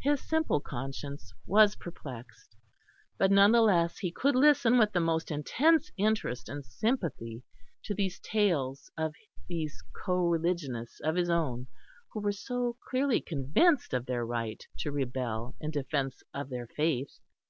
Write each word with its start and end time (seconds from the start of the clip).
His 0.00 0.26
simple 0.26 0.60
conscience 0.60 1.34
was 1.44 1.76
perplexed. 1.76 2.56
But 3.18 3.30
none 3.30 3.52
the 3.52 3.60
less 3.60 3.98
he 3.98 4.10
could 4.10 4.34
listen 4.34 4.78
with 4.78 4.92
the 4.92 4.98
most 5.00 5.30
intense 5.30 5.90
interest 5.98 6.48
and 6.48 6.64
sympathy 6.64 7.42
to 7.84 7.94
these 7.94 8.18
tales 8.18 8.90
of 8.96 9.14
these 9.46 9.84
co 10.06 10.26
religionists 10.26 11.00
of 11.00 11.16
his 11.16 11.28
own, 11.28 11.66
who 12.14 12.20
were 12.22 12.32
so 12.32 12.78
clearly 12.88 13.20
convinced 13.20 13.92
of 13.92 14.06
their 14.06 14.24
right 14.24 14.66
to 14.78 14.90
rebel 14.90 15.54
in 15.60 15.70
defence 15.70 16.22
of 16.32 16.48
their 16.48 16.66
faith. 16.68 17.18